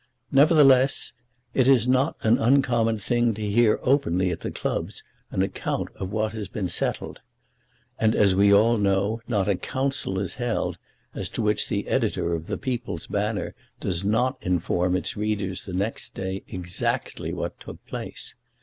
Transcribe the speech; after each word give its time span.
Nevertheless, 0.31 1.13
it 1.53 1.67
is 1.69 1.87
not 1.87 2.15
an 2.23 2.39
uncommon 2.39 2.97
thing 2.97 3.35
to 3.35 3.47
hear 3.47 3.79
openly 3.83 4.31
at 4.31 4.39
the 4.39 4.49
clubs 4.49 5.03
an 5.29 5.43
account 5.43 5.89
of 5.95 6.11
what 6.11 6.31
has 6.31 6.47
been 6.47 6.67
settled; 6.69 7.19
and, 7.99 8.15
as 8.15 8.33
we 8.33 8.51
all 8.51 8.79
know, 8.79 9.21
not 9.27 9.47
a 9.47 9.53
council 9.55 10.17
is 10.17 10.33
held 10.41 10.79
as 11.13 11.29
to 11.29 11.43
which 11.43 11.69
the 11.69 11.85
editor 11.87 12.33
of 12.33 12.47
The 12.47 12.57
People's 12.57 13.05
Banner 13.05 13.53
does 13.79 14.03
not 14.03 14.39
inform 14.41 14.95
its 14.95 15.15
readers 15.15 15.67
next 15.67 16.15
day 16.15 16.41
exactly 16.47 17.31
what 17.31 17.59
took 17.59 17.85
place. 17.85 18.33